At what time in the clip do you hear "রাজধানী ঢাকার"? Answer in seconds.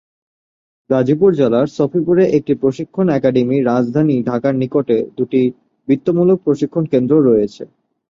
3.63-4.53